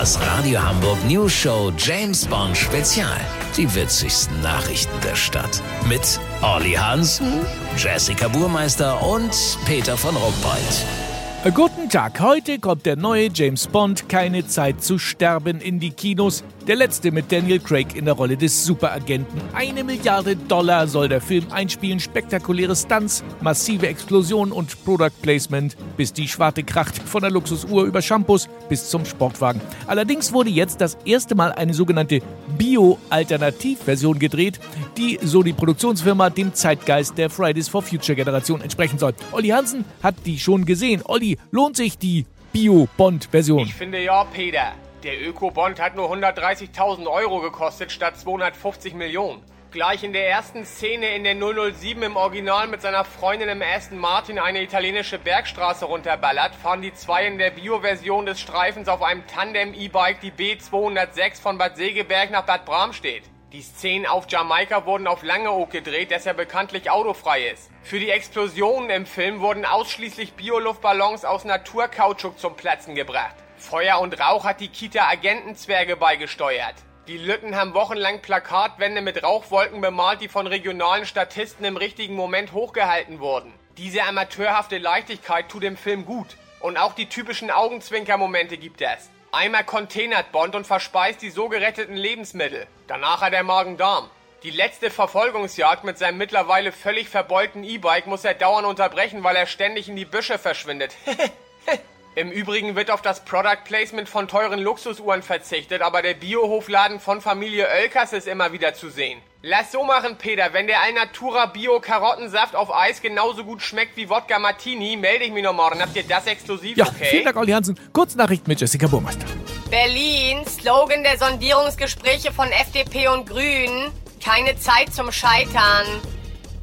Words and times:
Das 0.00 0.18
Radio 0.18 0.62
Hamburg 0.62 0.96
News 1.06 1.30
Show 1.30 1.70
James 1.76 2.24
Bond 2.24 2.56
Spezial. 2.56 3.20
Die 3.54 3.74
witzigsten 3.74 4.40
Nachrichten 4.40 4.98
der 5.04 5.14
Stadt. 5.14 5.62
Mit 5.86 6.18
Olli 6.40 6.72
Hansen, 6.72 7.40
Jessica 7.76 8.28
Burmeister 8.28 9.06
und 9.06 9.30
Peter 9.66 9.98
von 9.98 10.16
Rumpold. 10.16 11.54
Guten 11.54 11.90
Tag, 11.90 12.18
heute 12.18 12.58
kommt 12.58 12.86
der 12.86 12.96
neue 12.96 13.28
James 13.30 13.66
Bond 13.66 14.08
Keine 14.08 14.46
Zeit 14.46 14.82
zu 14.82 14.98
sterben 14.98 15.60
in 15.60 15.80
die 15.80 15.90
Kinos. 15.90 16.44
Der 16.70 16.76
letzte 16.76 17.10
mit 17.10 17.32
Daniel 17.32 17.58
Craig 17.58 17.96
in 17.96 18.04
der 18.04 18.14
Rolle 18.14 18.36
des 18.36 18.64
Superagenten. 18.64 19.40
Eine 19.52 19.82
Milliarde 19.82 20.36
Dollar 20.36 20.86
soll 20.86 21.08
der 21.08 21.20
Film 21.20 21.44
einspielen, 21.50 21.98
spektakuläre 21.98 22.76
Stunts, 22.76 23.24
massive 23.40 23.88
Explosionen 23.88 24.52
und 24.52 24.84
Product 24.84 25.10
Placement, 25.20 25.76
bis 25.96 26.12
die 26.12 26.28
Schwarte 26.28 26.62
kracht, 26.62 26.96
von 26.96 27.22
der 27.22 27.32
Luxusuhr 27.32 27.86
über 27.86 28.00
Shampoos 28.00 28.48
bis 28.68 28.88
zum 28.88 29.04
Sportwagen. 29.04 29.60
Allerdings 29.88 30.32
wurde 30.32 30.50
jetzt 30.50 30.80
das 30.80 30.96
erste 31.04 31.34
Mal 31.34 31.50
eine 31.50 31.74
sogenannte 31.74 32.20
Bio-Alternativversion 32.56 34.20
gedreht, 34.20 34.60
die, 34.96 35.18
so 35.24 35.42
die 35.42 35.54
Produktionsfirma, 35.54 36.30
dem 36.30 36.54
Zeitgeist 36.54 37.18
der 37.18 37.30
Fridays 37.30 37.68
for 37.68 37.82
Future 37.82 38.14
Generation 38.14 38.60
entsprechen 38.60 39.00
soll. 39.00 39.14
Olli 39.32 39.48
Hansen 39.48 39.84
hat 40.04 40.14
die 40.24 40.38
schon 40.38 40.64
gesehen. 40.66 41.02
Olli, 41.04 41.36
lohnt 41.50 41.76
sich 41.76 41.98
die 41.98 42.26
Bio-Bond-Version? 42.52 43.66
Ich 43.66 43.74
finde 43.74 44.04
ja, 44.04 44.22
Peter. 44.22 44.72
Der 45.02 45.18
Öko-Bond 45.18 45.80
hat 45.80 45.96
nur 45.96 46.12
130.000 46.12 47.10
Euro 47.10 47.40
gekostet 47.40 47.90
statt 47.90 48.18
250 48.18 48.92
Millionen. 48.92 49.42
Gleich 49.70 50.04
in 50.04 50.12
der 50.12 50.28
ersten 50.28 50.66
Szene 50.66 51.16
in 51.16 51.24
der 51.24 51.36
007 51.36 52.02
im 52.02 52.16
Original 52.16 52.66
mit 52.66 52.82
seiner 52.82 53.06
Freundin 53.06 53.48
im 53.48 53.62
Aston 53.62 53.96
Martin 53.96 54.38
eine 54.38 54.62
italienische 54.62 55.18
Bergstraße 55.18 55.86
runterballert, 55.86 56.54
fahren 56.54 56.82
die 56.82 56.92
zwei 56.92 57.26
in 57.26 57.38
der 57.38 57.50
Bio-Version 57.50 58.26
des 58.26 58.40
Streifens 58.40 58.88
auf 58.88 59.00
einem 59.00 59.26
Tandem-E-Bike 59.26 60.20
die 60.20 60.32
B206 60.32 61.40
von 61.40 61.56
Bad 61.56 61.78
Segeberg 61.78 62.30
nach 62.30 62.44
Bad 62.44 62.66
Bramstedt. 62.66 63.22
Die 63.52 63.62
Szenen 63.62 64.04
auf 64.04 64.26
Jamaika 64.28 64.84
wurden 64.84 65.06
auf 65.06 65.22
Langeoog 65.22 65.70
gedreht, 65.70 66.10
das 66.10 66.26
ja 66.26 66.34
bekanntlich 66.34 66.90
autofrei 66.90 67.48
ist. 67.48 67.70
Für 67.82 67.98
die 67.98 68.10
Explosionen 68.10 68.90
im 68.90 69.06
Film 69.06 69.40
wurden 69.40 69.64
ausschließlich 69.64 70.34
Bioluftballons 70.34 71.24
aus 71.24 71.46
Naturkautschuk 71.46 72.38
zum 72.38 72.54
Platzen 72.54 72.94
gebracht. 72.94 73.34
Feuer 73.60 74.00
und 74.00 74.18
Rauch 74.18 74.44
hat 74.44 74.60
die 74.60 74.68
Kita 74.68 75.06
Agentenzwerge 75.08 75.96
beigesteuert. 75.96 76.74
Die 77.06 77.18
Lütten 77.18 77.56
haben 77.56 77.74
wochenlang 77.74 78.20
Plakatwände 78.20 79.00
mit 79.00 79.22
Rauchwolken 79.22 79.80
bemalt, 79.80 80.20
die 80.20 80.28
von 80.28 80.46
regionalen 80.46 81.06
Statisten 81.06 81.64
im 81.64 81.76
richtigen 81.76 82.14
Moment 82.14 82.52
hochgehalten 82.52 83.20
wurden. 83.20 83.52
Diese 83.76 84.04
amateurhafte 84.04 84.78
Leichtigkeit 84.78 85.48
tut 85.48 85.62
dem 85.62 85.76
Film 85.76 86.04
gut. 86.04 86.36
Und 86.60 86.76
auch 86.76 86.94
die 86.94 87.08
typischen 87.08 87.50
Augenzwinkermomente 87.50 88.58
gibt 88.58 88.82
es. 88.82 89.10
Einmal 89.32 89.64
containert 89.64 90.32
Bond 90.32 90.54
und 90.54 90.66
verspeist 90.66 91.22
die 91.22 91.30
so 91.30 91.48
geretteten 91.48 91.96
Lebensmittel. 91.96 92.66
Danach 92.86 93.22
hat 93.22 93.32
er 93.32 93.44
Magen-Darm. 93.44 94.10
Die 94.42 94.50
letzte 94.50 94.90
Verfolgungsjagd 94.90 95.84
mit 95.84 95.98
seinem 95.98 96.18
mittlerweile 96.18 96.72
völlig 96.72 97.08
verbeulten 97.08 97.62
E-Bike 97.62 98.06
muss 98.06 98.24
er 98.24 98.34
dauernd 98.34 98.66
unterbrechen, 98.66 99.22
weil 99.22 99.36
er 99.36 99.46
ständig 99.46 99.88
in 99.88 99.96
die 99.96 100.04
Büsche 100.04 100.38
verschwindet. 100.38 100.94
Im 102.16 102.32
Übrigen 102.32 102.74
wird 102.74 102.90
auf 102.90 103.02
das 103.02 103.24
Product 103.24 103.62
Placement 103.64 104.08
von 104.08 104.26
teuren 104.26 104.58
Luxusuhren 104.60 105.22
verzichtet, 105.22 105.80
aber 105.80 106.02
der 106.02 106.14
Biohofladen 106.14 106.98
von 106.98 107.20
Familie 107.20 107.68
Oelkers 107.68 108.12
ist 108.12 108.26
immer 108.26 108.52
wieder 108.52 108.74
zu 108.74 108.90
sehen. 108.90 109.20
Lass 109.42 109.70
so 109.70 109.84
machen, 109.84 110.16
Peter. 110.18 110.52
Wenn 110.52 110.66
der 110.66 110.82
Alnatura 110.82 111.46
Bio 111.46 111.78
Karottensaft 111.80 112.56
auf 112.56 112.74
Eis 112.74 113.00
genauso 113.00 113.44
gut 113.44 113.62
schmeckt 113.62 113.96
wie 113.96 114.10
Wodka 114.10 114.40
Martini, 114.40 114.96
melde 114.96 115.24
ich 115.24 115.32
mich 115.32 115.44
noch 115.44 115.54
morgen. 115.54 115.80
Habt 115.80 115.94
ihr 115.94 116.02
das 116.02 116.26
exklusiv, 116.26 116.76
Ja, 116.76 116.86
okay? 116.88 117.06
vielen 117.10 117.24
Dank, 117.24 117.36
Olli 117.36 117.52
Hansen. 117.52 117.78
Kurznachricht 117.92 118.46
mit 118.48 118.60
Jessica 118.60 118.88
Burmeister. 118.88 119.24
Berlin, 119.70 120.44
Slogan 120.46 121.04
der 121.04 121.16
Sondierungsgespräche 121.16 122.32
von 122.32 122.48
FDP 122.50 123.06
und 123.08 123.26
Grünen. 123.28 123.92
Keine 124.22 124.58
Zeit 124.58 124.92
zum 124.92 125.12
Scheitern. 125.12 125.86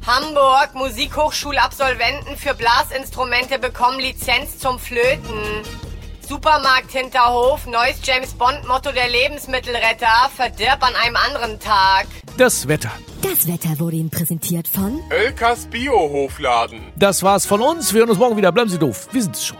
Hamburg, 0.08 0.74
Musikhochschulabsolventen 0.74 2.38
für 2.38 2.54
Blasinstrumente 2.54 3.58
bekommen 3.58 4.00
Lizenz 4.00 4.58
zum 4.58 4.78
Flöten. 4.78 5.62
Supermarkt 6.26 6.90
Hinterhof, 6.92 7.66
neues 7.66 7.98
James 8.02 8.32
Bond 8.32 8.66
Motto 8.66 8.90
der 8.90 9.10
Lebensmittelretter, 9.10 10.30
verdirb 10.34 10.82
an 10.82 10.94
einem 10.94 11.16
anderen 11.16 11.60
Tag. 11.60 12.06
Das 12.38 12.66
Wetter. 12.68 12.90
Das 13.20 13.46
Wetter 13.46 13.78
wurde 13.78 13.96
Ihnen 13.96 14.08
präsentiert 14.08 14.66
von 14.66 14.98
Oelkers 15.10 15.66
Biohofladen. 15.66 16.90
Das 16.96 17.22
war's 17.22 17.44
von 17.44 17.60
uns. 17.60 17.92
Wir 17.92 18.00
hören 18.00 18.08
uns 18.08 18.18
morgen 18.18 18.38
wieder. 18.38 18.50
Bleiben 18.50 18.70
Sie 18.70 18.78
doof. 18.78 19.08
Wir 19.12 19.22
sind's 19.22 19.44
schon. 19.44 19.58